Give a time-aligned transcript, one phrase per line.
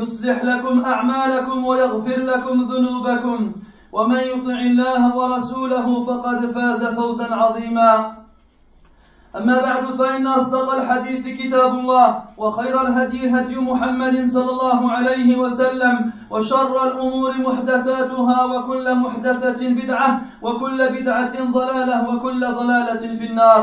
[0.00, 3.52] يصلح لكم أعمالكم ويغفر لكم ذنوبكم.
[3.92, 7.92] ومن يطع الله ورسوله فقد فاز فوزا عظيما.
[9.36, 16.12] أما بعد فإن أصدق الحديث كتاب الله وخير الهدي هدي محمد صلى الله عليه وسلم
[16.30, 23.62] وشر الأمور محدثاتها وكل محدثة بدعة وكل بدعة ضلالة وكل ضلالة في النار.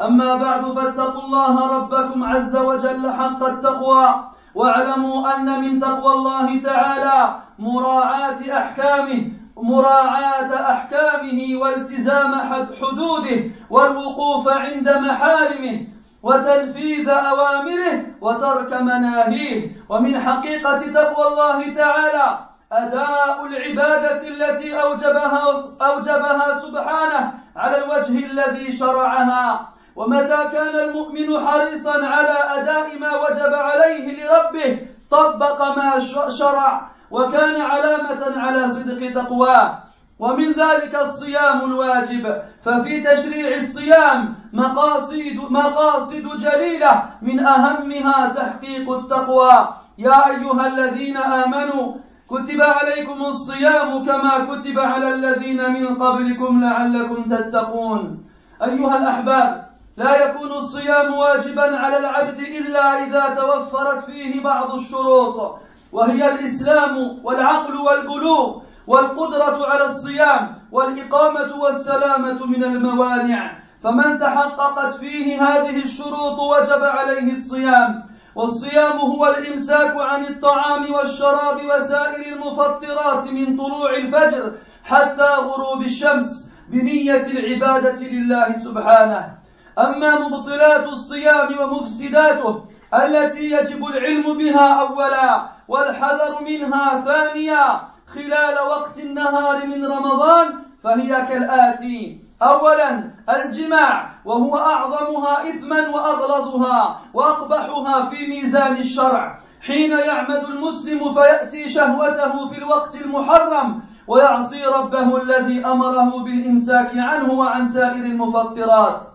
[0.00, 4.33] أما بعد فاتقوا الله ربكم عز وجل حق التقوى.
[4.54, 12.34] واعلموا أن من تقوى الله تعالى مراعاة أحكامه مراعاة أحكامه والتزام
[12.80, 15.86] حدوده والوقوف عند محارمه
[16.22, 19.76] وتنفيذ أوامره وترك مناهيه.
[19.88, 22.38] ومن حقيقة تقوى الله تعالى
[22.72, 32.36] أداء العبادة التي أوجبها, أوجبها سبحانه على الوجه الذي شرعها ومتى كان المؤمن حريصا على
[32.58, 34.78] أداء ما وجب عليه لربه؟
[35.10, 39.78] طبق ما شرع وكان علامة على صدق تقواه.
[40.18, 42.42] ومن ذلك الصيام الواجب.
[42.64, 47.02] ففي تشريع الصيام مقاصد مقاصد جليلة.
[47.22, 49.68] من أهمها تحقيق التقوى.
[49.98, 51.94] يا أيها الذين آمنوا
[52.30, 58.24] كتب عليكم الصيام كما كتب على الذين من قبلكم لعلكم تتقون.
[58.62, 59.63] أيها الأحباب
[59.96, 65.60] لا يكون الصيام واجبا على العبد إلا إذا توفرت فيه بعض الشروط
[65.92, 73.64] وهي الإسلام والعقل والبلوغ والقدرة على الصيام والإقامة والسلامة من الموانع.
[73.82, 78.04] فمن تحققت فيه هذه الشروط وجب عليه الصيام
[78.34, 84.52] والصيام هو الإمساك عن الطعام والشراب وسائر المفطرات من طلوع الفجر
[84.84, 89.43] حتى غروب الشمس بنية العبادة لله سبحانه.
[89.78, 92.64] أما مبطلات الصيام ومفسداته
[92.94, 97.80] التي يجب العلم بها أولا والحذر منها ثانيا
[98.14, 100.46] خلال وقت النهار من رمضان
[100.84, 109.38] فهي كالآتي أولا الجماع وهو أعظمها إثما وأغلظها وأقبحها في ميزان الشرع.
[109.60, 117.68] حين يعمد المسلم فيأتي شهوته في الوقت المحرم ويعصي ربه الذي أمره بالإمساك عنه وعن
[117.68, 119.13] سائر المفطرات.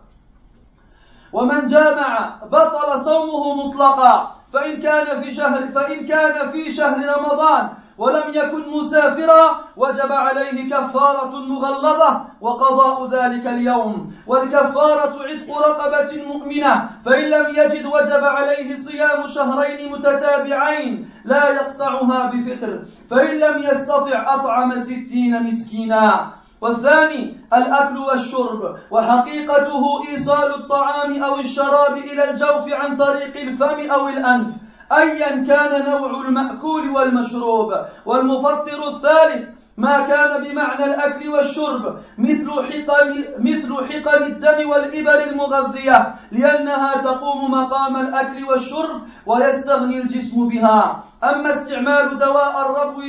[1.33, 8.23] ومن جامع بطل صومه مطلقا فإن كان في شهر فإن كان في شهر رمضان ولم
[8.33, 14.13] يكن مسافرا وجب عليه كفارة مغلظة وقضاء ذلك اليوم.
[14.27, 22.79] والكفارة عتق رقبة مؤمنة فإن لم يجد وجب عليه صيام شهرين متتابعين لا يقطعها بفطر.
[23.11, 26.38] فإن لم يستطع أطعم ستين مسكينا.
[26.61, 34.49] والثاني الأكل والشرب وحقيقته إيصال الطعام أو الشراب إلى الجوف عن طريق الفم أو الأنف
[34.91, 37.73] أيا كان نوع المأكول والمشروب.
[38.05, 47.01] والمفطر الثالث ما كان بمعنى الأكل والشرب مثل حقن مثل حقن الدم والإبر المغذية لأنها
[47.01, 51.03] تقوم مقام الأكل والشرب ويستغني الجسم بها.
[51.23, 53.01] أما استعمال دواء الربو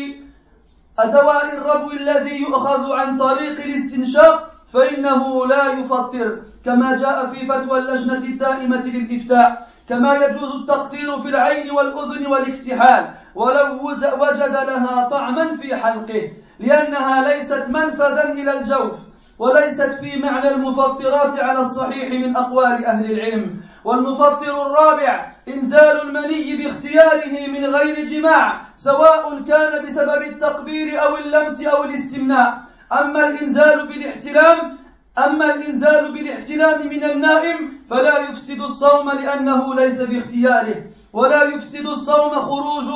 [1.04, 8.18] دواء الربو الذي يؤخذ عن طريق الاستنشاق فإنه لا يفطر كما جاء في فتوى اللجنة
[8.18, 13.04] الدائمة للإفتاء كما يجوز التقطير في العين والأذن والاكتحال
[13.34, 13.88] ولو
[14.18, 18.98] وجد لها طعما في حلقه لأنها ليست منفذا إلى الجوف
[19.38, 23.60] وليست في معنى المفطرات على الصحيح من أقوال أهل العلم.
[23.84, 31.84] والمفطر الرابع إنزال المني باختياره من غير جماع سواء كان بسبب التقبير أو اللمس أو
[31.84, 32.58] الاستمناء.
[32.92, 34.78] أما الإنزال بالاحتلام
[35.18, 40.84] أما الإنزال بالاحتلام من النائم فلا يفسد الصوم لأنه ليس باختياره.
[41.12, 42.88] ولا يفسد الصوم خروج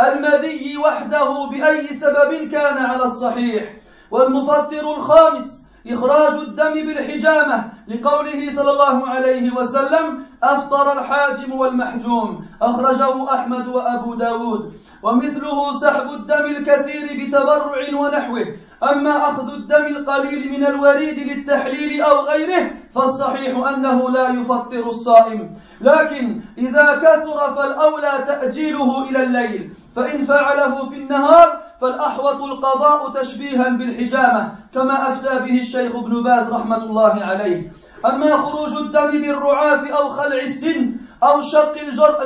[0.00, 3.64] المذي وحده بأي سبب كان على الصحيح.
[4.10, 12.46] والمفطر الخامس إخراج الدم بالحجامة لقوله صلى الله عليه وسلم أفطر الحاجم والمحجوم.
[12.62, 14.72] أخرجه أحمد وأبو داود.
[15.02, 18.46] ومثله سحب الدم الكثير بتبرع ونحوه.
[18.82, 25.56] أما أخذ الدم القليل من الوريد للتحليل أو غيره فالصحيح أنه لا يفطر الصائم.
[25.80, 29.70] لكن إذا كثر فالأولى تأجيله إلى الليل.
[29.96, 36.76] فإن فعله في النهار فالأحوط القضاء تشبيها بالحجامة كما أفتى به الشيخ ابن باز رحمة
[36.76, 37.72] الله عليه.
[38.06, 41.74] أما خروج الدم بالرعاف أو خلع السن أو شق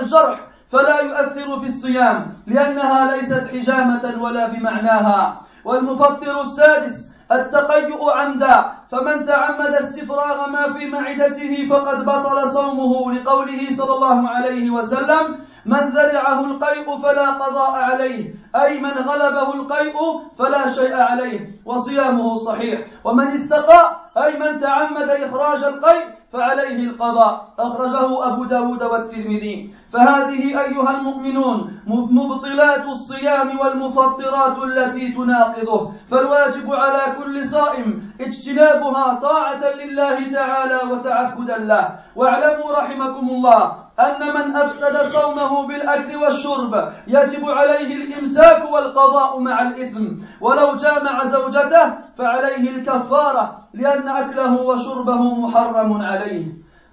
[0.03, 0.41] الجرح
[0.73, 5.41] فلا يؤثر في الصيام لأنها ليست حجامة ولا بمعناها.
[5.65, 13.95] والمفطر السادس التقيؤ عمدا فمن تعمد استفراغ ما في معدته فقد بطل صومه لقوله صلى
[13.95, 19.95] الله عليه وسلم من ذرعه القيء فلا قضاء عليه أي من غلبه القيء
[20.39, 22.87] فلا شيء عليه وصيامه صحيح.
[23.05, 29.75] ومن استقى أي من تعمد إخراج القيء فعليه القضاء أخرجه أبو داود والترمذي.
[29.93, 40.33] فهذه أيها المؤمنون مبطلات الصيام والمفطرات التي تناقضه فالواجب على كل صائم اجتنابها طاعة لله
[40.33, 41.99] تعالى وتعبدا له.
[42.17, 50.07] واعلموا رحمكم الله أن من أفسد صومه بالأكل والشرب يجب عليه الإمساك والقضاء مع الإثم.
[50.41, 56.47] ولو جامع زوجته فعليه الكفارة لأن أكله وشربه محرم عليه.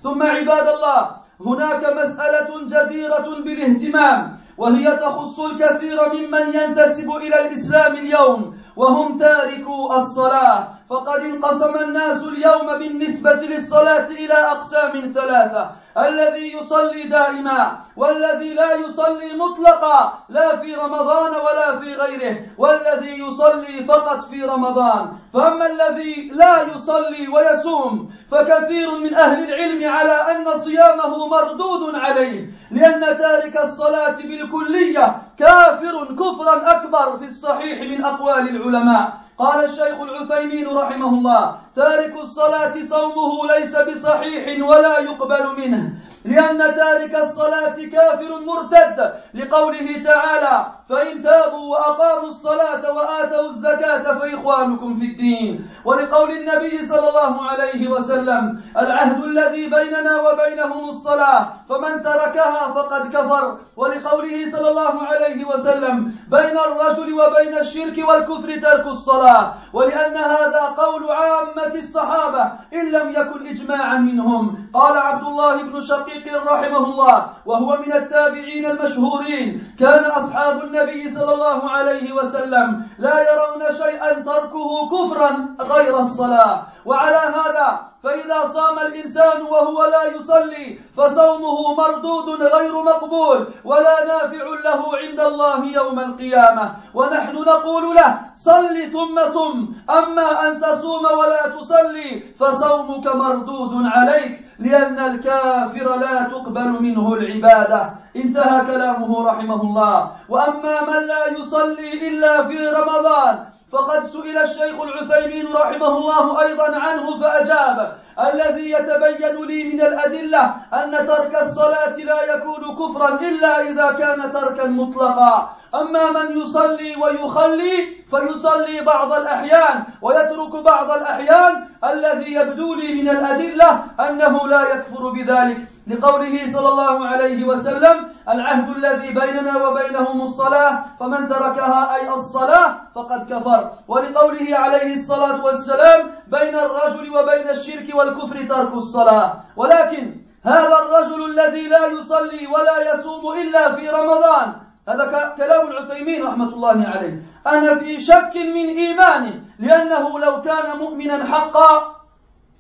[0.04, 1.02] ثم عباد الله
[1.46, 8.58] هناك مسألة جديرة بالاهتمام وهي تخص الكثير ممن ينتسب إلى الإسلام اليوم.
[8.78, 10.68] وهم تاركو الصلاة.
[10.90, 15.72] فقد انقسم الناس اليوم بالنسبة للصلاة إلى أقسام ثلاثة.
[15.98, 22.38] الذي يصلي دائما والذي لا يصلي مطلقا لا في رمضان ولا في غيره.
[22.58, 25.14] والذي يصلي فقط في رمضان.
[25.34, 33.18] فأما الذي لا يصلي ويصوم فكثير من أهل العلم على أن صيامه مردود عليه لأن
[33.18, 39.27] تارك الصلاة بالكلية كافر كفرا أكبر في الصحيح من أقوال العلماء.
[39.38, 45.94] قال الشيخ العثيمين رحمه الله تارك الصلاة صومه ليس بصحيح ولا يقبل منه.
[46.28, 55.06] لأن تارك الصلاة كافر مرتد لقوله تعالى فإن تابوا وأقاموا الصلاة وآتوا الزكاة فإخوانكم في
[55.06, 55.70] الدين.
[55.86, 63.58] ولقول النبي صلى الله عليه وسلم العهد الذي بيننا وبينهم الصلاة فمن تركها فقد كفر.
[63.78, 69.54] ولقوله صلى الله عليه وسلم بين الرجل وبين الشرك والكفر ترك الصلاة.
[69.74, 72.44] ولأن هذا قول عامة الصحابة
[72.74, 74.70] إن لم يكن إجماعا منهم.
[74.74, 79.76] قال عبد الله بن شقيق رحمه الله وهو من التابعين المشهورين.
[79.80, 86.62] كان أصحاب النبي صلى الله عليه وسلم لا يرون شيئا تركه كفرا غير الصلاة.
[86.86, 94.82] وعلى هذا فإذا صام الإنسان وهو لا يصلي فصومه مردود غير مقبول ولا نافع له
[94.98, 96.76] عند الله يوم القيامة.
[96.94, 99.68] ونحن نقول له صل ثم صم.
[99.90, 107.82] أما أن تصوم ولا تصلي فصومك مردود عليك لأن الكافر لا تقبل منه العبادة.
[108.16, 110.12] انتهى كلامه رحمه الله.
[110.30, 117.20] وأما من لا يصلي إلا في رمضان فقد سئل الشيخ العثيمين رحمه الله أيضا عنه
[117.20, 124.32] فأجاب الذي يتبين لي من الأدلة أن ترك الصلاة لا يكون كفرا إلا إذا كان
[124.34, 125.50] تركا مطلقا.
[125.76, 127.78] أما من يصلي ويخلي
[128.12, 131.68] فيصلي بعض الأحيان ويترك بعض الأحيان.
[131.84, 135.58] الذي يبدو لي من الأدلة أنه لا يكفر بذلك.
[135.88, 143.34] لقوله صلى الله عليه وسلم العهد الذي بيننا وبينهم الصلاة فمن تركها أي الصلاة فقد
[143.34, 143.72] كفر.
[143.88, 149.34] ولقوله عليه الصلاة والسلام بين الرجل وبين الشرك والكفر ترك الصلاة.
[149.56, 154.54] ولكن هذا الرجل الذي لا يصلي ولا يصوم إلا في رمضان
[154.90, 157.24] هذا كلام العثيمين رحمة الله عليه.
[157.48, 161.96] أنا في شك من إيمانه لأنه لو كان مؤمنا حقا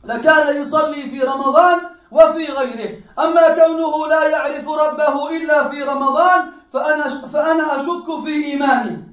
[0.03, 1.79] لكان يصلي في رمضان
[2.11, 2.91] وفي غيره.
[3.19, 6.41] أما كونه لا يعرف ربه إلا في رمضان
[6.73, 9.03] فأنا, فأنا أشك في إيمانه.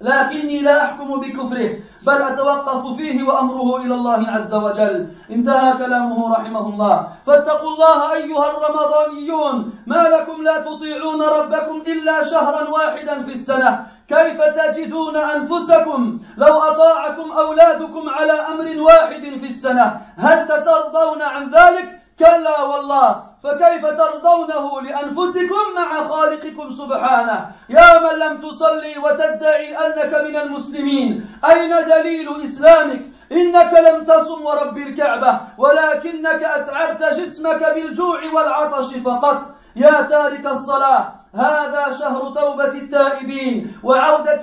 [0.00, 1.70] لكني لا أحكم بكفره
[2.06, 5.08] بل أتوقف فيه وأمره إلى الله عز وجل.
[5.30, 7.08] انتهى كلامه رحمه الله.
[7.26, 9.72] فاتقوا الله أيها الرمضانيون.
[9.86, 13.86] ما لكم لا تطيعون ربكم إلا شهرا واحدا في السنة.
[14.08, 21.95] كيف تجدون أنفسكم؟ لو أطاعكم أولادكم على أمر واحد في السنة هل سترضون عن ذلك؟
[22.18, 30.36] كلا والله فكيف ترضونه لأنفسكم مع خالقكم سبحانه؟ يا من لم تصلي وتدعي أنك من
[30.36, 39.42] المسلمين أين دليل إسلامك؟ إنك لم تصم ورب الكعبة ولكنك أتعبت جسمك بالجوع والعطش فقط.
[39.76, 44.42] يا تارك الصلاة هذا شهر توبة التائبين وعودة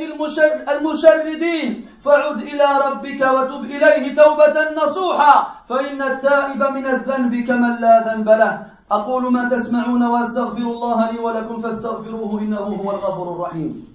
[0.72, 1.86] المشردين.
[2.06, 5.36] فعد إلى ربك وتب إليه توبة نصوحا.
[5.70, 8.66] فإن التائب من الذنب كمن لا ذنب له.
[8.92, 13.94] أقول ما تسمعون وأستغفر الله لي ولكم فاستغفروه إنه هو الغفور الرحيم.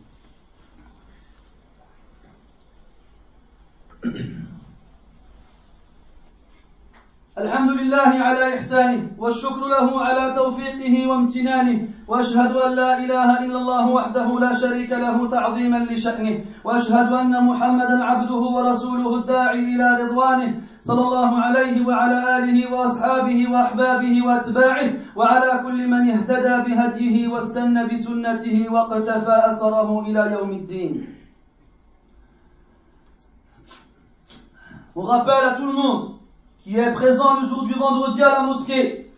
[7.40, 13.88] الحمد لله على إحسانه والشكر له على توفيقه وامتنانه وأشهد أن لا إله إلا الله
[13.88, 21.00] وحده لا شريك له تعظيما لشأنه وأشهد أن محمدا عبده ورسوله الداعي إلى رضوانه صلى
[21.00, 29.37] الله عليه وعلى آله وأصحابه وأحبابه وأتباعه وعلى كل من اهتدى بهديه واستنى بسنته واقتفى
[29.50, 31.14] أثره إلى يوم الدين.
[34.97, 36.18] On rappelle à tout le monde
[36.69, 39.11] qui est présent le jour du vendredi à la mosquée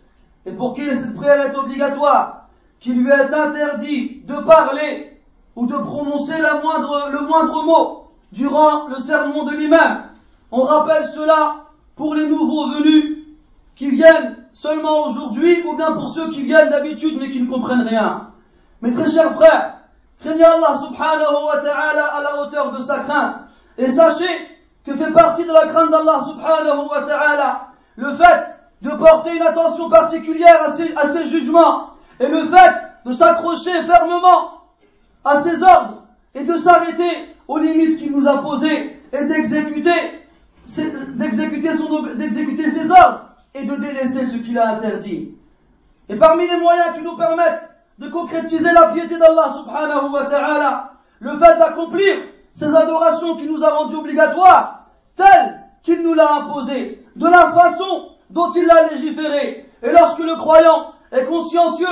[0.45, 2.47] et pour qui cette prière est obligatoire,
[2.79, 5.19] qu'il lui est interdit de parler
[5.57, 6.61] ou de prononcer le
[7.27, 10.03] moindre mot durant le sermon de l'imam.
[10.49, 11.65] On rappelle cela
[11.97, 13.17] pour les nouveaux venus
[13.75, 17.85] qui viennent seulement aujourd'hui ou bien pour ceux qui viennent d'habitude mais qui ne comprennent
[17.85, 18.29] rien.
[18.81, 19.73] Mes très chers frères,
[20.21, 23.39] craignez Allah subhanahu wa ta'ala à la hauteur de sa crainte
[23.77, 24.50] et sachez
[24.85, 29.43] que fait partie de la crainte d'Allah subhanahu wa ta'ala le fait de porter une
[29.43, 32.73] attention particulière à ses, jugements et le fait
[33.05, 34.61] de s'accrocher fermement
[35.23, 39.91] à ses ordres et de s'arrêter aux limites qu'il nous a posées et d'exécuter
[41.15, 41.69] d'exécuter
[42.15, 45.35] d'exécuter ses ordres et de délaisser ce qu'il a interdit.
[46.07, 47.69] Et parmi les moyens qui nous permettent
[47.99, 52.15] de concrétiser la piété d'Allah subhanahu wa ta'ala, le fait d'accomplir
[52.53, 58.09] ces adorations qu'il nous a rendues obligatoires, telles qu'il nous l'a imposées, de la façon
[58.29, 59.69] dont il l'a légiféré.
[59.83, 61.87] Et lorsque le croyant est consciencieux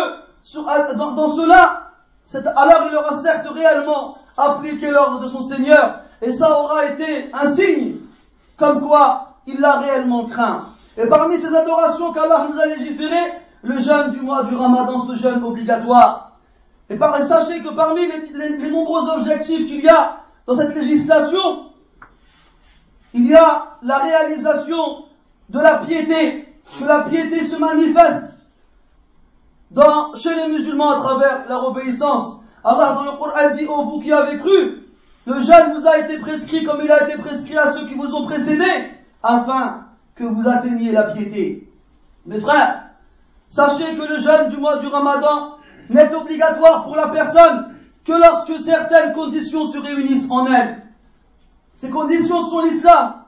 [0.54, 1.92] dans, cela,
[2.56, 7.51] alors il aura certes réellement appliqué l'ordre de son Seigneur, et ça aura été un
[7.51, 7.98] signe
[8.58, 10.66] comme quoi il l'a réellement craint.
[10.98, 15.16] Et parmi ces adorations qu'Allah nous a légiférées, le jeûne du mois du Ramadan, ce
[15.16, 16.32] jeûne obligatoire.
[16.89, 18.01] Et, sachez que parmi
[18.34, 20.18] les nombreux objectifs qu'il y a
[20.50, 21.68] dans cette législation,
[23.13, 25.06] il y a la réalisation
[25.50, 26.48] de la piété,
[26.79, 28.34] que la piété se manifeste
[30.15, 32.41] chez les musulmans à travers leur obéissance.
[32.63, 34.88] Allah dans le Coran dit, oh vous qui avez cru,
[35.27, 38.15] le jeûne vous a été prescrit comme il a été prescrit à ceux qui vous
[38.15, 38.89] ont précédés,
[39.22, 41.70] afin que vous atteigniez la piété.
[42.25, 42.86] Mes frères,
[43.50, 45.58] sachez que le jeûne du mois du Ramadan
[45.91, 47.68] n'est obligatoire pour la personne
[48.10, 50.82] que lorsque certaines conditions se réunissent en elle.
[51.75, 53.24] Ces conditions sont l'islam,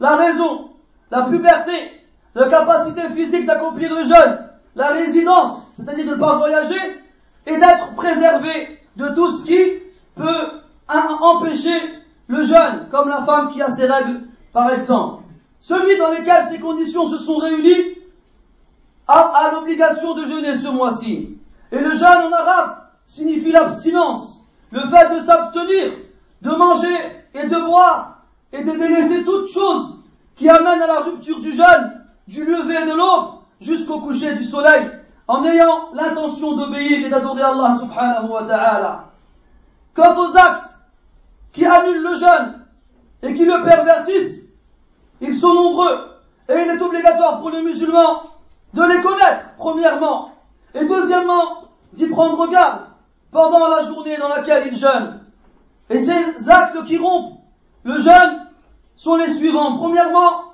[0.00, 0.70] la raison,
[1.12, 2.02] la puberté,
[2.34, 7.00] la capacité physique d'accomplir le jeûne, la résidence, c'est-à-dire de ne pas voyager,
[7.46, 9.82] et d'être préservé de tout ce qui
[10.16, 11.78] peut empêcher
[12.26, 14.22] le jeûne, comme la femme qui a ses règles,
[14.52, 15.22] par exemple.
[15.60, 17.96] Celui dans lequel ces conditions se sont réunies
[19.06, 21.38] a, a l'obligation de jeûner ce mois-ci.
[21.70, 25.92] Et le jeûne en arabe signifie l'abstinence, le fait de s'abstenir,
[26.42, 28.18] de manger et de boire,
[28.52, 29.96] et de délaisser toute chose
[30.36, 34.90] qui amène à la rupture du jeûne, du lever de l'aube jusqu'au coucher du soleil,
[35.26, 39.04] en ayant l'intention d'obéir et d'adorer Allah subhanahu wa ta'ala.
[39.94, 40.76] Quant aux actes
[41.52, 42.66] qui annulent le jeûne
[43.22, 44.44] et qui le pervertissent,
[45.20, 45.98] ils sont nombreux
[46.48, 48.22] et il est obligatoire pour les musulmans
[48.74, 50.30] de les connaître, premièrement,
[50.74, 52.82] et deuxièmement, d'y prendre garde
[53.30, 55.20] pendant la journée dans laquelle ils jeûnent.
[55.90, 57.38] Et ces actes qui rompent
[57.84, 58.46] le jeûne
[58.96, 59.76] sont les suivants.
[59.76, 60.52] Premièrement,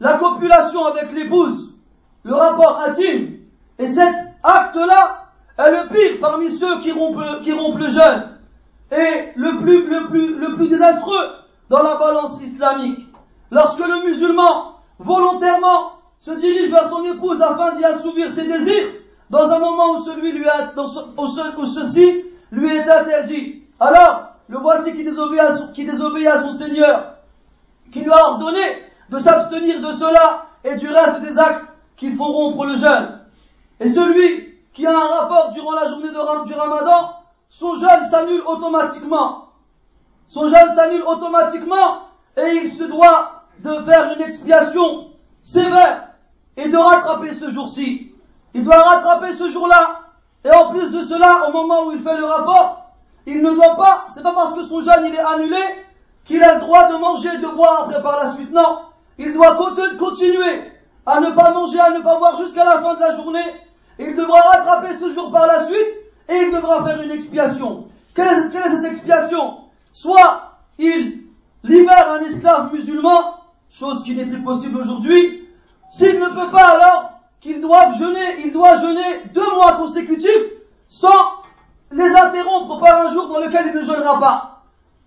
[0.00, 1.74] la copulation avec l'épouse,
[2.22, 3.38] le rapport intime.
[3.78, 5.26] Et cet acte-là
[5.58, 8.38] est le pire parmi ceux qui rompent, le jeûne
[8.92, 9.58] et le
[10.56, 11.30] plus désastreux
[11.68, 13.08] dans la balance islamique.
[13.50, 18.92] Lorsque le musulman, volontairement, se dirige vers son épouse afin d'y assouvir ses désirs,
[19.30, 20.72] dans un moment où, celui lui a,
[21.16, 23.62] où ceci lui est interdit.
[23.80, 27.14] Alors, le voici qui désobéit, à son, qui désobéit à son Seigneur,
[27.92, 32.32] qui lui a ordonné de s'abstenir de cela et du reste des actes qui font
[32.32, 33.20] rompre le jeûne.
[33.80, 37.16] Et celui qui a un rapport durant la journée de, du ramadan,
[37.48, 39.48] son jeûne s'annule automatiquement.
[40.26, 45.10] Son jeûne s'annule automatiquement et il se doit de faire une expiation
[45.42, 46.08] sévère
[46.56, 48.13] et de rattraper ce jour-ci.
[48.54, 50.00] Il doit rattraper ce jour-là.
[50.44, 52.92] Et en plus de cela, au moment où il fait le rapport,
[53.26, 55.62] il ne doit pas, c'est pas parce que son jeûne il est annulé
[56.24, 58.52] qu'il a le droit de manger et de boire après par la suite.
[58.52, 58.80] Non.
[59.18, 59.56] Il doit
[59.98, 60.72] continuer
[61.06, 63.54] à ne pas manger, à ne pas boire jusqu'à la fin de la journée.
[63.98, 67.86] Il devra rattraper ce jour par la suite et il devra faire une expiation.
[68.14, 69.58] Quelle est, cette expiation?
[69.92, 71.22] Soit il
[71.62, 73.36] libère un esclave musulman,
[73.70, 75.48] chose qui n'est plus possible aujourd'hui.
[75.90, 77.13] S'il ne peut pas alors
[77.44, 80.50] qu'il doit jeûner, il doit jeûner deux mois consécutifs
[80.88, 81.42] sans
[81.92, 84.62] les interrompre par un jour dans lequel il ne jeûnera pas.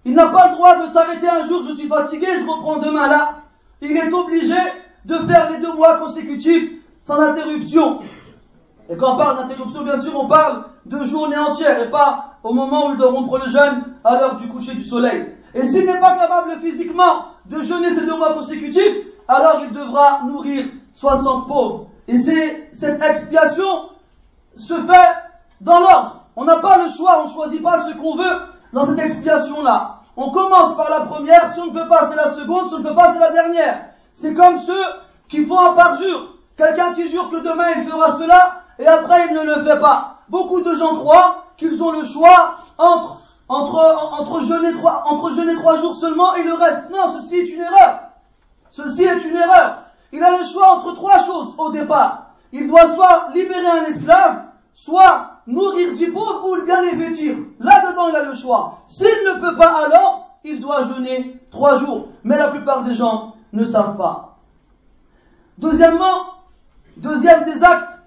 [0.05, 3.07] Il n'a pas le droit de s'arrêter un jour, je suis fatigué, je reprends demain
[3.07, 3.37] là.
[3.81, 4.55] Il est obligé
[5.05, 8.01] de faire les deux mois consécutifs sans interruption.
[8.87, 12.53] Et quand on parle d'interruption, bien sûr, on parle de journée entière et pas au
[12.53, 15.25] moment où il doit rompre le jeûne à l'heure du coucher du soleil.
[15.55, 18.95] Et s'il n'est pas capable physiquement de jeûner ces deux mois consécutifs,
[19.27, 21.86] alors il devra nourrir 60 pauvres.
[22.07, 23.89] Et c'est, cette expiation
[24.55, 25.15] se fait
[25.61, 26.23] dans l'ordre.
[26.35, 28.41] On n'a pas le choix, on ne choisit pas ce qu'on veut
[28.73, 30.01] dans cette expiation-là.
[30.15, 32.79] On commence par la première, si on ne peut pas, c'est la seconde, si on
[32.79, 33.85] ne peut pas, c'est la dernière.
[34.13, 34.83] C'est comme ceux
[35.27, 36.35] qui font un parjure.
[36.57, 40.21] Quelqu'un qui jure que demain il fera cela, et après il ne le fait pas.
[40.29, 45.55] Beaucoup de gens croient qu'ils ont le choix entre, entre, entre, jeûner trois, entre jeûner
[45.55, 46.89] trois jours seulement et le reste.
[46.89, 47.99] Non, ceci est une erreur.
[48.71, 49.77] Ceci est une erreur.
[50.11, 52.31] Il a le choix entre trois choses au départ.
[52.51, 57.35] Il doit soit libérer un esclave, soit nourrir du pauvre ou bien les vêtir.
[57.59, 58.79] Là-dedans, il a le choix.
[58.87, 62.09] S'il ne peut pas alors, il doit jeûner trois jours.
[62.23, 64.37] Mais la plupart des gens ne savent pas.
[65.57, 66.25] Deuxièmement,
[66.97, 67.97] deuxième des actes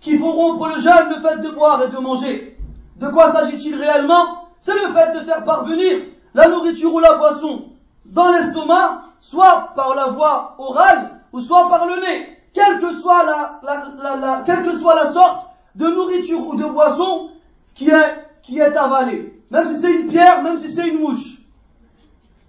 [0.00, 2.58] qui font rompre le jeûne, le fait de boire et de manger.
[2.96, 4.48] De quoi s'agit-il réellement?
[4.60, 6.04] C'est le fait de faire parvenir
[6.34, 7.64] la nourriture ou la boisson
[8.06, 12.38] dans l'estomac, soit par la voie orale ou soit par le nez.
[12.52, 16.64] Quelle que soit la, la, la, quelle que soit la sorte de nourriture ou de
[16.64, 17.30] boisson
[17.74, 19.42] qui est, qui est avalée.
[19.50, 21.38] Même si c'est une pierre, même si c'est une mouche.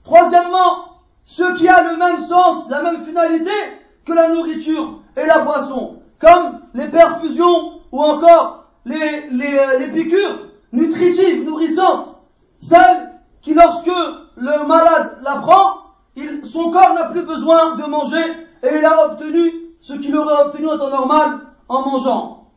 [0.03, 3.51] Troisièmement, ce qui a le même sens, la même finalité
[4.05, 9.87] que la nourriture et la boisson, comme les perfusions ou encore les, les, euh, les
[9.87, 12.17] piqûres nutritives, nourrissantes,
[12.59, 13.89] celles qui lorsque
[14.35, 15.84] le malade la prend,
[16.43, 18.23] son corps n'a plus besoin de manger
[18.63, 19.51] et il a obtenu
[19.81, 22.47] ce qu'il aurait obtenu en temps normal en mangeant.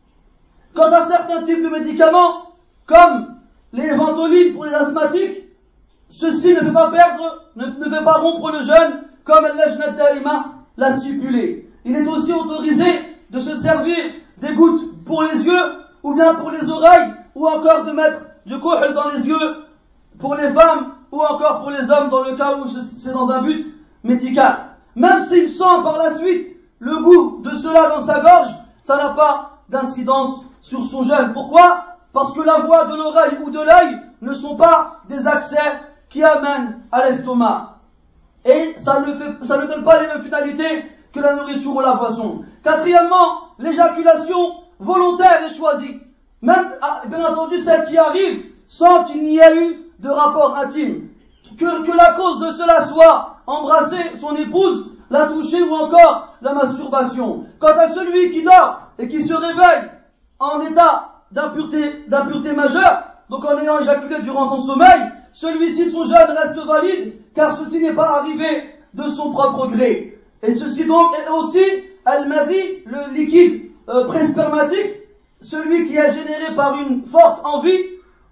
[0.75, 2.55] Quant à certains types de médicaments,
[2.87, 3.37] comme
[3.73, 5.45] les ventolines pour les asthmatiques,
[6.09, 9.57] ceci ne fait pas perdre, ne, fait pas rompre le jeûne, comme al
[9.97, 11.69] Daima l'a stipulé.
[11.85, 12.87] Il est aussi autorisé
[13.31, 13.97] de se servir
[14.39, 18.59] des gouttes pour les yeux, ou bien pour les oreilles, ou encore de mettre du
[18.61, 19.65] kohl dans les yeux
[20.19, 23.43] pour les femmes, ou encore pour les hommes dans le cas où c'est dans un
[23.43, 24.57] but médical.
[24.95, 29.11] Même s'il sent par la suite le goût de cela dans sa gorge, ça n'a
[29.11, 31.33] pas d'incidence sur son jeûne.
[31.33, 31.85] Pourquoi?
[32.13, 35.57] Parce que la voix de l'oreille ou de l'œil ne sont pas des accès
[36.09, 37.77] qui amènent à l'estomac.
[38.45, 42.45] Et ça ne, donne pas les mêmes finalités que la nourriture ou la boisson.
[42.63, 46.01] Quatrièmement, l'éjaculation volontaire et choisie.
[46.47, 51.09] Ah, bien entendu, celle qui arrive sans qu'il n'y ait eu de rapport intime.
[51.59, 56.53] Que, que la cause de cela soit embrasser son épouse, la toucher ou encore la
[56.53, 57.47] masturbation.
[57.59, 59.91] Quant à celui qui dort et qui se réveille
[60.39, 66.37] en état d'impureté, d'impureté majeure, donc en ayant éjaculé durant son sommeil, celui-ci, son jeûne
[66.37, 70.19] reste valide, car ceci n'est pas arrivé de son propre gré.
[70.43, 71.65] Et ceci donc est aussi
[72.05, 74.95] al-mavi, le liquide euh, préspermatique,
[75.41, 77.79] celui qui est généré par une forte envie,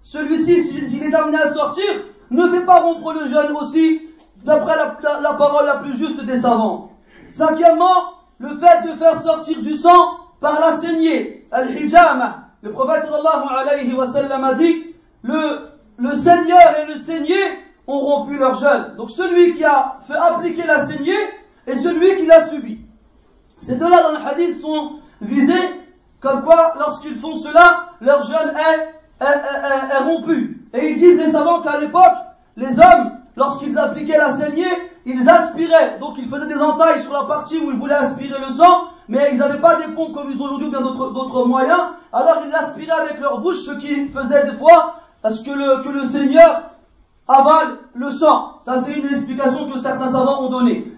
[0.07, 1.83] celui-ci, s'il est amené à sortir,
[2.31, 4.01] ne fait pas rompre le jeûne aussi,
[4.45, 6.93] d'après la, parole la plus juste des savants.
[7.29, 12.45] Cinquièmement, le fait de faire sortir du sang par la saignée, al-hijama.
[12.61, 17.35] Le prophète sallallahu alayhi wa sallam a dit, le, seigneur et le saigné
[17.85, 18.93] ont rompu leur jeûne.
[18.95, 21.19] Donc celui qui a fait appliquer la saignée
[21.65, 22.79] et celui qui l'a subi.
[23.59, 25.81] Ces deux-là dans le hadith sont visés
[26.21, 30.77] comme quoi lorsqu'ils font cela, leur jeûne est est.
[30.79, 32.03] Et ils disent les savants qu'à l'époque,
[32.55, 34.65] les hommes, lorsqu'ils appliquaient la saignée,
[35.05, 35.97] ils aspiraient.
[35.99, 39.29] Donc ils faisaient des entailles sur la partie où ils voulaient aspirer le sang, mais
[39.31, 41.91] ils n'avaient pas des pompes comme ils ont aujourd'hui ou bien d'autres moyens.
[42.11, 45.89] Alors ils l'aspiraient avec leur bouche, ce qui faisait des fois parce que le, que
[45.89, 46.63] le Seigneur
[47.27, 48.59] avale le sang.
[48.63, 50.91] Ça c'est une explication que certains savants ont donnée.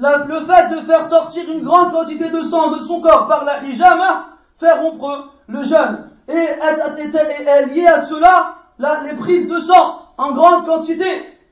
[0.00, 3.64] Le fait de faire sortir une grande quantité de sang de son corps par la
[3.64, 6.10] hijama fait rompre le jeûne.
[6.28, 11.04] Et est lié à cela les prises de sang en grande quantité,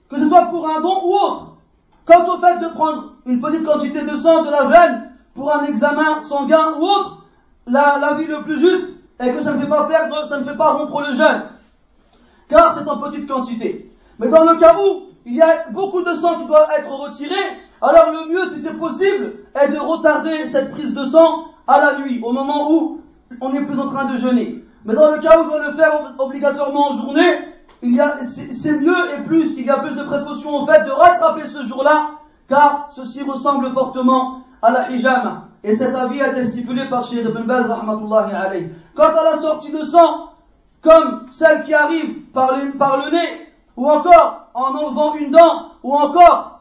[0.08, 1.46] que ce soit pour un don ou autre.
[2.04, 5.64] Quant au fait de prendre une petite quantité de sang de la veine pour un
[5.64, 7.24] examen sanguin ou autre,
[7.66, 8.86] la, vie le plus juste
[9.18, 11.42] est que ça ne fait pas perdre, ça ne fait pas rompre le jeûne.
[12.48, 13.90] Car c'est en petite quantité.
[14.18, 17.34] Mais dans le cas où il y a beaucoup de sang qui doit être retiré,
[17.82, 21.98] alors le mieux, si c'est possible, est de retarder cette prise de sang à la
[21.98, 23.00] nuit, au moment où
[23.40, 24.64] on n'est plus en train de jeûner.
[24.84, 27.40] Mais dans le cas où on doit le faire obligatoirement en journée,
[27.82, 30.84] il y a, c'est mieux et plus, il y a plus de précautions au fait
[30.84, 32.12] de rattraper ce jour-là,
[32.48, 35.48] car ceci ressemble fortement à la hijama.
[35.64, 38.68] Et cet avis a été stipulé par Sheikh Ibn Baz, rahmatullahi alayhi.
[38.94, 40.30] Quant à la sortie de sang,
[40.80, 45.94] comme celle qui arrive par, par le nez, ou encore en enlevant une dent, ou
[45.94, 46.60] encore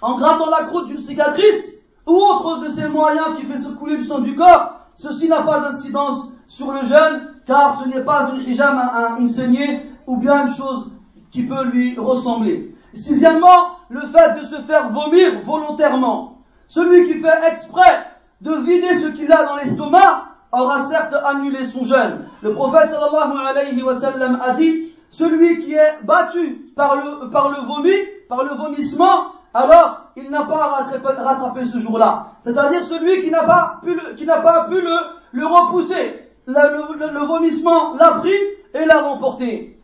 [0.00, 1.77] en grattant la croûte d'une cicatrice,
[2.08, 5.42] ou autre de ces moyens qui fait se couler du sang du corps, ceci n'a
[5.42, 10.46] pas d'incidence sur le jeûne, car ce n'est pas une hijama, une saignée, ou bien
[10.46, 10.90] une chose
[11.30, 12.74] qui peut lui ressembler.
[12.94, 16.38] Sixièmement, le fait de se faire vomir volontairement.
[16.66, 18.06] Celui qui fait exprès
[18.40, 22.24] de vider ce qu'il a dans l'estomac aura certes annulé son jeûne.
[22.42, 27.50] Le prophète sallallahu alayhi wa sallam a dit, celui qui est battu par le, par
[27.50, 27.92] le vomi,
[28.30, 32.32] par le vomissement, alors il n'a pas à rattraper, ce jour-là.
[32.42, 36.30] C'est-à-dire celui qui n'a pas pu le, repousser.
[36.46, 38.38] Le, le, vomissement l'a pris
[38.74, 39.78] et l'a remporté.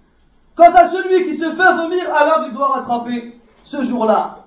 [0.56, 4.38] Quant à celui qui se fait vomir, alors il doit rattraper ce jour-là.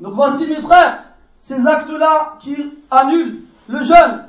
[0.00, 1.04] Donc voici mes frères,
[1.36, 2.56] ces actes-là qui
[2.90, 4.24] annulent le jeûne.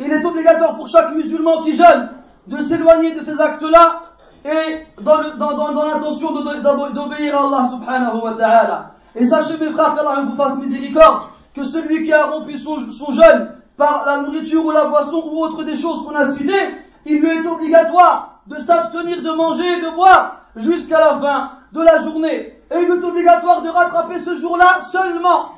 [0.00, 2.10] Il est obligatoire pour chaque musulman qui jeûne
[2.46, 4.02] de s'éloigner de ces actes-là
[4.44, 8.90] et dans, l'intention d'obéir à Allah subhanahu wa ta'ala.
[9.16, 13.52] Et sachez mes frères qu'Allah vous fasse miséricorde, que celui qui a rompu son, jeûne
[13.76, 16.74] par la nourriture ou la boisson ou autre des choses qu'on a citées,
[17.06, 21.80] il lui est obligatoire de s'abstenir de manger et de boire jusqu'à la fin de
[21.80, 22.58] la journée.
[22.70, 25.52] Et il est obligatoire de rattraper ce jour-là seulement.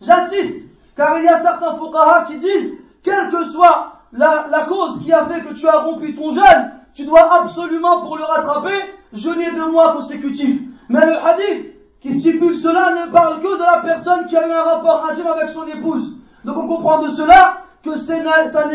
[0.00, 2.72] J'insiste, car il y a certains fuqaha qui disent,
[3.02, 7.04] quelle que soit la cause qui a fait que tu as rompu ton jeûne, tu
[7.04, 8.78] dois absolument, pour le rattraper,
[9.12, 10.60] jeûner deux mois consécutifs.
[10.88, 11.72] Mais le hadith
[12.02, 15.28] qui stipule cela ne parle que de la personne qui a eu un rapport intime
[15.28, 16.16] avec son épouse.
[16.44, 18.14] Donc on comprend de cela que ça,
[18.48, 18.68] ça,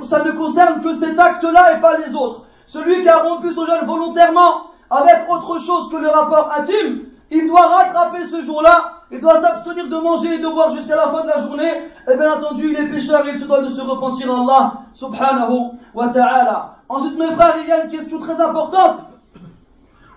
[0.00, 2.42] ça ne concerne que cet acte-là et pas les autres.
[2.66, 7.48] Celui qui a rompu son jeûne volontairement avec autre chose que le rapport intime, il
[7.48, 11.22] doit rattraper ce jour-là, il doit s'abstenir de manger et de boire jusqu'à la fin
[11.22, 14.30] de la journée, et bien entendu, il est pécheur il se doit de se repentir
[14.30, 16.76] à Allah, subhanahu wa ta'ala.
[16.88, 19.00] Ensuite, mes frères, il y a une question très importante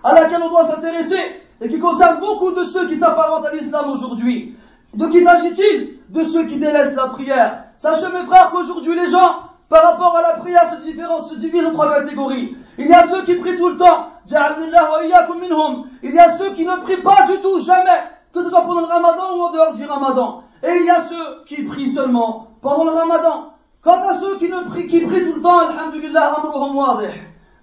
[0.04, 3.90] à laquelle on doit s'intéresser et qui concerne beaucoup de ceux qui s'apparentent à l'islam
[3.90, 4.56] aujourd'hui.
[4.94, 7.64] De qui s'agit-il De ceux qui délaissent la prière?
[7.76, 11.72] Sachez, mes frères, qu'aujourd'hui les gens, par rapport à la prière, se, se divisent en
[11.72, 12.56] trois catégories.
[12.78, 14.10] Il y a ceux qui prient tout le temps.
[14.28, 18.80] Il y a ceux qui ne prient pas du tout, jamais, que ce soit pendant
[18.80, 20.42] le ramadan ou en dehors du ramadan.
[20.62, 23.52] Et il y a ceux qui prient seulement pendant le ramadan.
[23.82, 26.34] Quant à ceux qui, ne prient, qui prient tout le temps, alhamdulillah.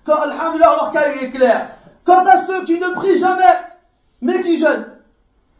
[0.05, 1.69] Quand, alhamdulillah, leur cas est clair.
[2.05, 3.43] Quant à ceux qui ne prient jamais,
[4.23, 4.87] mais qui jeûnent.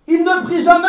[0.08, 0.88] Ils ne prient jamais,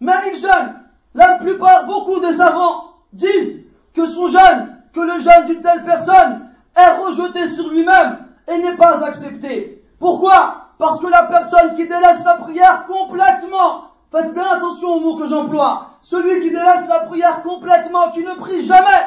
[0.00, 0.74] mais ils jeûnent.
[1.14, 6.50] La plupart, beaucoup de savants disent que son jeûne, que le jeûne d'une telle personne
[6.76, 9.82] est rejeté sur lui-même et n'est pas accepté.
[9.98, 10.66] Pourquoi?
[10.78, 15.26] Parce que la personne qui délaisse la prière complètement, faites bien attention aux mots que
[15.26, 19.06] j'emploie, celui qui délaisse la prière complètement, qui ne prie jamais,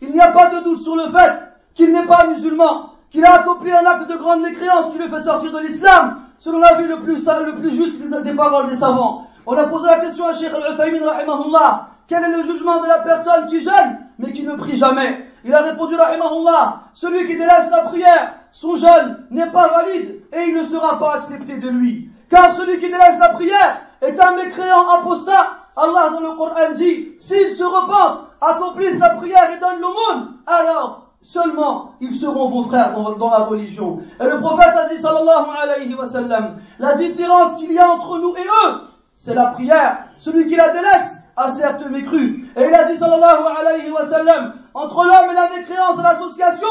[0.00, 1.32] il n'y a pas de doute sur le fait
[1.74, 5.20] qu'il n'est pas musulman, qu'il a accompli un acte de grande mécréance qui le fait
[5.20, 9.26] sortir de l'islam, selon l'avis le plus, le plus juste des paroles des savants.
[9.46, 12.98] On a posé la question à Sheikh al-Uthaymin rahimahullah, quel est le jugement de la
[12.98, 15.26] personne qui jeûne, mais qui ne prie jamais?
[15.44, 20.48] Il a répondu rahimahullah, celui qui délaisse la prière, son jeûne n'est pas valide et
[20.48, 22.10] il ne sera pas accepté de lui.
[22.28, 25.56] Car celui qui délaisse la prière est un mécréant apostat.
[25.76, 30.99] Allah dans le Coran dit, s'ils se repentent, accomplissent la prière et donnent l'aumône, alors
[31.22, 34.00] seulement ils seront vos frères dans, la religion.
[34.20, 38.18] Et le prophète a dit sallallahu alayhi wa sallam, la différence qu'il y a entre
[38.18, 38.80] nous et eux,
[39.14, 40.04] c'est la prière.
[40.18, 42.48] Celui qui la délaisse a certes mécru.
[42.56, 46.68] Et il a dit sallallahu alayhi wa sallam, entre l'homme et la mécréance de l'association,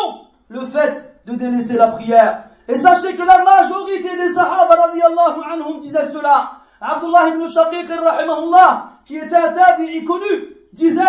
[0.50, 2.44] le fait de délaisser la prière.
[2.68, 6.52] Et sachez que la majorité des sahaba radiallahu anhum disaient cela.
[6.82, 11.02] Abdullah ibn Shaqiq rahimahullah, qui était un tabi'i connu, disait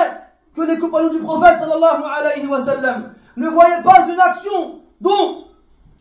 [0.56, 5.44] que les compagnons du prophète sallallahu alayhi wa sallam ne voyaient pas une action dont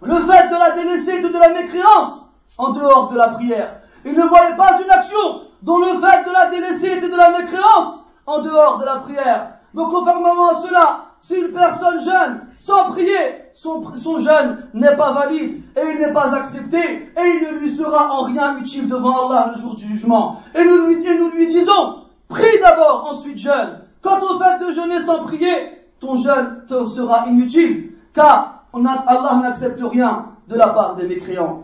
[0.01, 2.25] le fait de la délaisser était de la mécréance
[2.57, 3.77] en dehors de la prière.
[4.03, 7.31] Ils ne voyaient pas une action dont le fait de la délaisser était de la
[7.31, 9.53] mécréance en dehors de la prière.
[9.73, 13.83] Donc conformément à cela, si une personne jeûne sans prier, son,
[14.17, 18.23] jeûne n'est pas valide et il n'est pas accepté et il ne lui sera en
[18.23, 20.41] rien utile devant Allah le jour du jugement.
[20.55, 23.79] Et nous lui, disons, prie d'abord, ensuite jeûne.
[24.01, 29.81] Quand au fait de jeûner sans prier, ton jeûne te sera inutile, car Allah n'accepte
[29.81, 31.63] rien de la part des mécréants.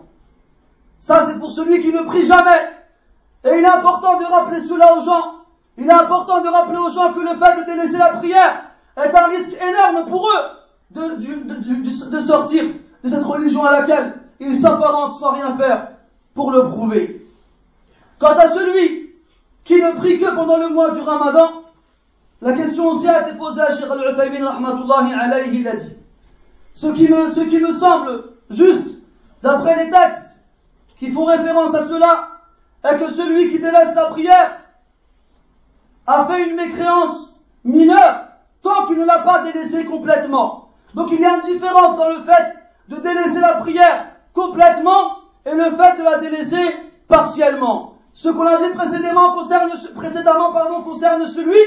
[1.00, 2.72] Ça, c'est pour celui qui ne prie jamais.
[3.44, 5.36] Et il est important de rappeler cela aux gens.
[5.78, 9.14] Il est important de rappeler aux gens que le fait de délaisser la prière est
[9.14, 10.56] un risque énorme pour eux
[10.92, 12.64] de sortir
[13.04, 15.90] de cette religion à laquelle ils s'apparentent sans rien faire
[16.34, 17.26] pour le prouver.
[18.20, 19.14] Quant à celui
[19.64, 21.65] qui ne prie que pendant le mois du ramadan,
[22.46, 25.96] la question aussi a été posée à Sheikh al-Uthaymin rahmatullahi alayhi, il a dit.
[26.76, 28.86] Ce qui me, semble juste,
[29.42, 30.38] d'après les textes
[31.00, 32.30] qui font référence à cela,
[32.84, 34.60] est que celui qui délaisse la prière
[36.06, 38.28] a fait une mécréance mineure
[38.62, 40.70] tant qu'il ne l'a pas délaissée complètement.
[40.94, 42.58] Donc il y a une différence dans le fait
[42.90, 46.76] de délaisser la prière complètement et le fait de la délaisser
[47.08, 47.96] partiellement.
[48.14, 49.34] Ce qu'on a dit précédemment
[50.84, 51.58] concerne celui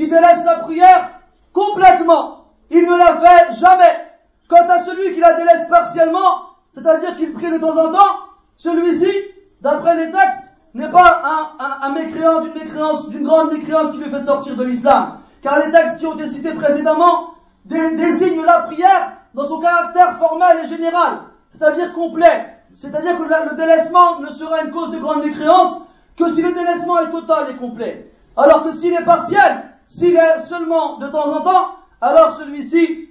[0.00, 1.10] qui délaisse la prière
[1.52, 2.46] complètement.
[2.70, 4.08] Il ne la fait jamais.
[4.48, 8.16] Quant à celui qui la délaisse partiellement, c'est-à-dire qu'il prie de temps en temps,
[8.56, 9.10] celui-ci,
[9.60, 11.20] d'après les textes, n'est pas
[11.82, 15.18] un, mécréant d'une mécréance, d'une grande mécréance qui lui fait sortir de l'islam.
[15.42, 17.34] Car les textes qui ont été cités précédemment
[17.66, 22.56] dé- désignent la prière dans son caractère formel et général, c'est-à-dire complet.
[22.74, 25.82] C'est-à-dire que le délaissement ne sera une cause de grande mécréance
[26.16, 28.10] que si le délaissement est total et complet.
[28.36, 33.08] Alors que s'il est partiel, s'il est seulement de temps en temps, alors celui-ci,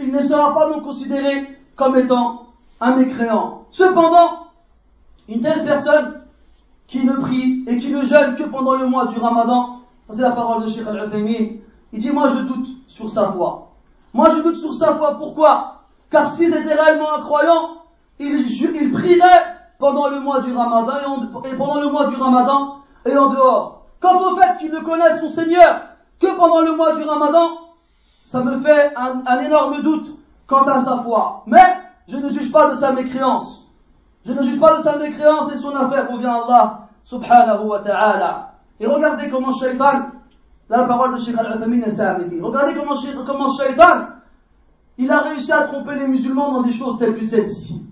[0.00, 2.46] il ne sera pas non considéré comme étant
[2.80, 3.66] un mécréant.
[3.70, 4.46] Cependant,
[5.28, 6.22] une telle personne
[6.86, 10.30] qui ne prie et qui ne jeûne que pendant le mois du ramadan, c'est la
[10.30, 11.58] parole de Sheikh Al-Uthaymin,
[11.92, 13.68] il dit moi je doute sur sa foi.
[14.14, 15.82] Moi je doute sur sa foi, pourquoi?
[16.10, 17.82] Car si c'était réellement un croyant,
[18.18, 23.14] il, prierait pendant le mois du ramadan et, en- pendant le mois du ramadan et
[23.14, 23.82] en dehors.
[24.00, 25.89] Quant au fait qu'il ne connaisse son Seigneur
[26.20, 27.58] que pendant le mois du ramadan,
[28.26, 31.42] ça me fait un, énorme doute quant à sa foi.
[31.46, 31.64] Mais
[32.06, 33.66] je ne juge pas de sa mécréance.
[34.24, 37.80] Je ne juge pas de sa mécréance et son affaire revient à Allah subhanahu wa
[37.80, 38.52] ta'ala.
[38.78, 40.10] Et regardez comment Shaitan,
[40.68, 42.38] la parole de Sheikh Al-Uthaymin s'est arrêtée.
[42.40, 42.94] Regardez comment,
[43.26, 44.08] comment Shaitan,
[44.98, 47.82] il a réussi à tromper les musulmans dans des choses telles que celle-ci.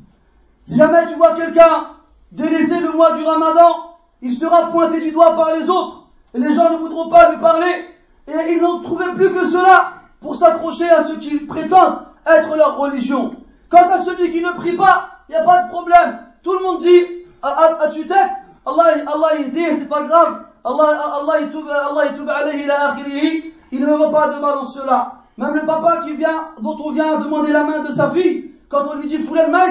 [0.63, 1.89] Si jamais tu vois quelqu'un
[2.31, 6.05] délaisser le mois du ramadan, il sera pointé du doigt par les autres.
[6.35, 7.98] Et les gens ne voudront pas lui parler.
[8.29, 12.77] Et ils n'ont trouvé plus que cela pour s'accrocher à ce qu'ils prétendent être leur
[12.77, 13.35] religion.
[13.71, 16.19] Quant à celui qui ne prie pas, il n'y a pas de problème.
[16.43, 17.03] Tout le monde dit
[17.43, 18.31] à, à, à tue-tête,
[18.67, 20.45] Allah, Allah il dit, c'est pas grave.
[20.65, 23.55] Allah, Allah, il toube, Allah, il toube alayhi akhirihi.
[23.73, 25.15] Il ne voit pas de mal en cela.
[25.39, 28.85] Même le papa qui vient, dont on vient demander la main de sa fille, quand
[28.91, 29.69] on lui dit foulel main,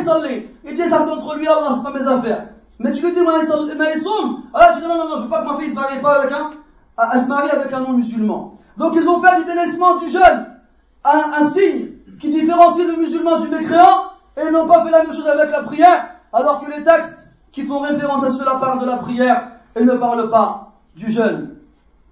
[0.66, 2.48] il dit ça c'est entre lui et Allah, c'est pas mes affaires.
[2.80, 5.48] Mais tu lui dis somme, alors tu dis non, non, non, je veux pas que
[5.48, 6.52] ma fille se marie pas avec un,
[7.14, 8.58] elle se marie avec un non-musulman.
[8.78, 10.48] Donc ils ont fait du délaissement du jeune
[11.04, 15.14] un, signe qui différencie le musulman du mécréant et ils n'ont pas fait la même
[15.14, 18.86] chose avec la prière, alors que les textes qui font référence à cela parlent de
[18.86, 21.56] la prière et ne parlent pas du jeûne.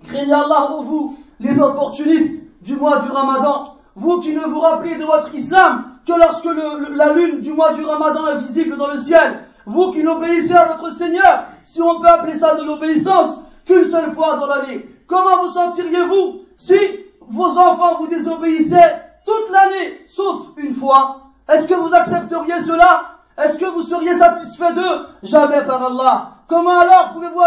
[0.07, 4.95] Craignez Allah pour vous, les opportunistes du mois du ramadan, vous qui ne vous rappelez
[4.95, 6.47] de votre islam que lorsque
[6.95, 10.65] la lune du mois du ramadan est visible dans le ciel, vous qui n'obéissez à
[10.65, 14.89] votre Seigneur, si on peut appeler ça de l'obéissance, qu'une seule fois dans l'année.
[15.07, 16.77] Comment vous sentiriez-vous si
[17.21, 21.21] vos enfants vous désobéissaient toute l'année, sauf une fois?
[21.47, 23.15] Est-ce que vous accepteriez cela?
[23.37, 25.07] Est-ce que vous seriez satisfait d'eux?
[25.23, 26.31] Jamais par Allah.
[26.47, 27.41] Comment alors pouvez-vous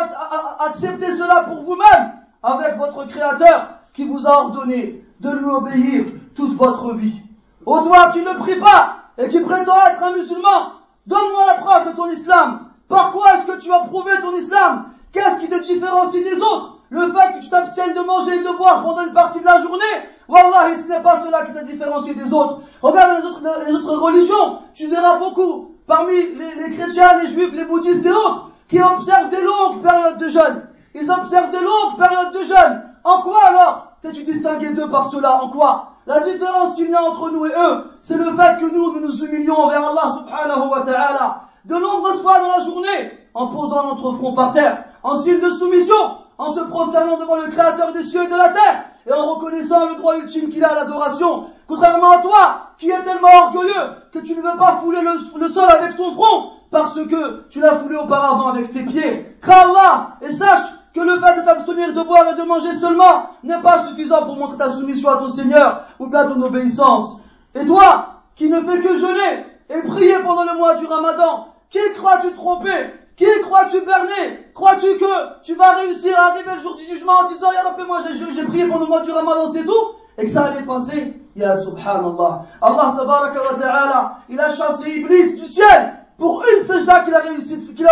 [0.60, 6.04] accepter cela pour vous-même avec votre Créateur qui vous a ordonné de lui obéir
[6.34, 7.22] toute votre vie?
[7.64, 10.72] Ô toi qui ne prie pas et qui prétend être un musulman,
[11.06, 12.66] donne-moi la preuve de ton islam.
[12.88, 14.90] Par quoi est-ce que tu as prouvé ton islam?
[15.12, 16.76] Qu'est-ce qui te différencie des autres?
[16.90, 19.60] Le fait que tu t'abstiennes de manger et de boire pendant une partie de la
[19.60, 19.84] journée?
[20.28, 22.60] Wallahi, ce n'est pas cela qui te différencie des autres.
[22.82, 23.22] Regarde
[23.66, 25.74] les autres, religions, tu verras beaucoup.
[25.86, 30.18] Parmi les, les chrétiens, les juifs, les bouddhistes et autres qui observent des longues périodes
[30.18, 30.68] de jeûne.
[30.94, 32.82] Ils observent des longues périodes de jeûne.
[33.04, 35.42] En quoi alors t'es-tu distingué d'eux par cela?
[35.42, 35.92] En quoi?
[36.06, 39.00] La différence qu'il y a entre nous et eux, c'est le fait que nous, nous
[39.00, 41.42] nous humilions envers Allah subhanahu wa ta'ala.
[41.64, 45.48] De nombreuses fois dans la journée, en posant notre front par terre, en signe de
[45.48, 49.34] soumission, en se prosternant devant le Créateur des cieux et de la terre, et en
[49.34, 53.90] reconnaissant le droit ultime qu'il a à l'adoration, contrairement à toi, qui est tellement orgueilleux
[54.12, 57.76] que tu ne veux pas fouler le, sol avec ton front, parce que tu l'as
[57.76, 59.36] foulé auparavant avec tes pieds.
[59.40, 63.30] Crains Allah et sache que le fait de t'abstenir de boire et de manger seulement
[63.42, 67.20] n'est pas suffisant pour montrer ta soumission à ton Seigneur ou bien ton obéissance.
[67.54, 71.78] Et toi, qui ne fais que jeûner et prier pendant le mois du Ramadan, qui
[71.96, 76.84] crois-tu tromper Qui crois-tu berner Crois-tu que tu vas réussir à arriver le jour du
[76.84, 77.98] jugement en disant Ya moi
[78.32, 79.72] j'ai prié pendant le mois du Ramadan, c'est tout?
[80.16, 81.14] Et que ça allait passer?
[81.34, 82.42] Ya Subhanallah.
[82.62, 87.74] Allah tabaraka ta'ala, il a chassé Iblis du ciel pour une sajda qu'il a réussi,
[87.74, 87.86] qu'il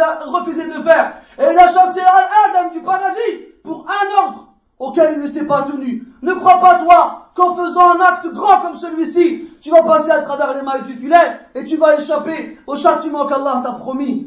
[0.00, 1.12] a a refusé de faire.
[1.38, 4.46] Et il a chassé Adam du paradis pour un ordre
[4.78, 6.06] auquel il ne s'est pas tenu.
[6.22, 10.22] Ne crois pas toi qu'en faisant un acte grand comme celui-ci, tu vas passer à
[10.22, 14.26] travers les mailles du filet et tu vas échapper au châtiment qu'Allah t'a promis.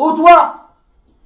[0.00, 0.54] Ô toi,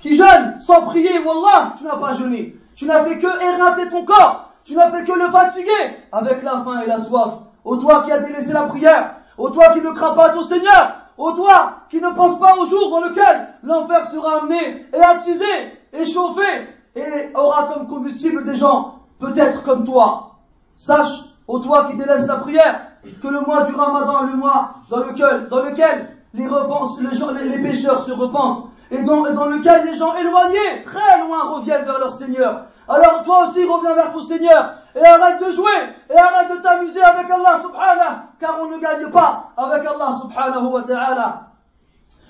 [0.00, 2.56] qui jeûne sans prier, Wallah, tu n'as pas jeûné.
[2.74, 4.50] Tu n'as fait que éreinter ton corps.
[4.64, 5.70] Tu n'as fait que le fatiguer
[6.10, 7.34] avec la faim et la soif.
[7.64, 9.14] Ô toi qui as délaissé la prière.
[9.38, 11.02] Ô toi qui ne crains pas ton Seigneur.
[11.16, 15.44] Ô toi qui ne pense pas au jour dans lequel l'enfer sera amené et attisé
[15.92, 20.34] et chauffé et aura comme combustible des gens peut-être comme toi.
[20.76, 22.88] Sache, ô toi qui délaisse la prière,
[23.22, 28.04] que le mois du Ramadan est le mois dans lequel, dans lequel les, les, pécheurs
[28.04, 32.66] se repentent et dans, dans lequel les gens éloignés, très loin, reviennent vers leur Seigneur.
[32.88, 35.72] Alors toi aussi reviens vers ton Seigneur et arrête de jouer
[36.10, 40.66] et arrête de t'amuser avec Allah subhanahu car on ne gagne pas avec Allah subhanahu
[40.66, 41.40] wa ta'ala.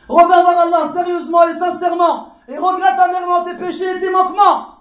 [0.09, 4.75] Reviens vers Allah sérieusement et sincèrement et regrette amèrement tes péchés et tes manquements.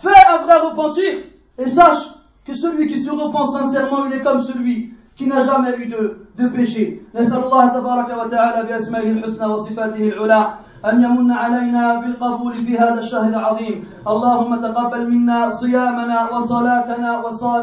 [0.00, 1.24] Fais un vrai repentir
[1.58, 2.08] et sache
[2.46, 6.26] que celui qui se repent sincèrement, il est comme celui qui n'a jamais eu de,
[6.36, 7.00] de péché.
[7.14, 10.46] نسأل الله تبارك وتعالى بأسمائه الحسنى وصفاته العلى
[10.84, 17.10] أن يمن علينا بالقبول في هذا الشهر العظيم اللهم تقبل منا صيامنا وصلاتنا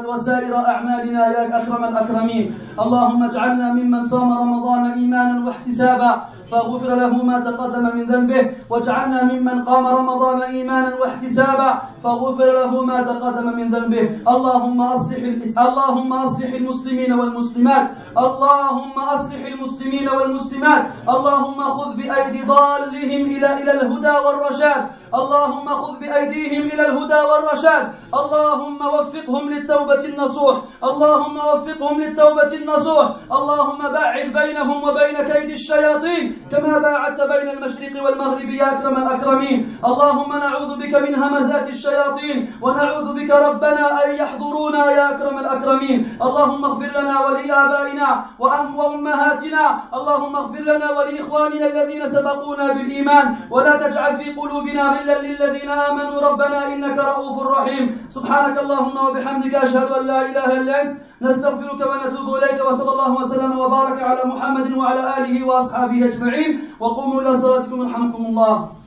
[0.10, 2.46] وسائر أعمالنا يا أكرم الأكرمين
[2.80, 6.12] اللهم اجعلنا ممن صام رمضان إيمانا واحتسابا
[6.52, 11.70] فغفر له ما تقدم من ذنبه واجعلنا ممن قام رمضان ايمانا واحتسابا
[12.04, 14.06] فغفر له ما تقدم من ذنبه.
[14.28, 15.22] اللهم أصلح
[15.58, 17.88] اللهم أصلح المسلمين والمسلمات.
[18.18, 20.84] اللهم أصلح المسلمين والمسلمات.
[21.10, 24.84] اللهم خذ بأيدي ضالهم إلى إلى الهدى والرشاد.
[25.12, 27.86] اللهم خذ بأيديهم إلى الهدى والرشاد.
[28.22, 30.56] اللهم وفقهم للتوبة النصوح.
[30.84, 33.08] اللهم وفقهم للتوبة النصوح.
[33.32, 36.26] اللهم باعد بينهم وبين كيد الشياطين.
[36.52, 39.60] كما باعدت بين المشرق والمغرب يا أكرم الأكرمين.
[39.86, 46.18] اللهم نعوذ بك من همزات الشياطين ونعوذ بك ربنا أن يحضرونا يا أكرم الأكرمين.
[46.22, 49.66] اللهم اغفر لنا ولآبائنا وأمهاتنا.
[49.94, 53.36] اللهم اغفر لنا ولإخواننا الذين سبقونا بالإيمان.
[53.52, 56.22] ولا تجعل في قلوبنا غلا للذين آمنوا.
[56.22, 58.08] ربنا إنك رؤوف رحيم.
[58.10, 60.98] سبحانك اللهم وبحمدك أشهد أن لا إله إلا أنت.
[61.22, 66.52] نستغفرك ونتوب إليك وصلى الله وسلم وبارك على محمد وعلى آله وأصحابه أجمعين.
[66.80, 68.81] وقوموا إلى صلاتكم يرحمكم الله.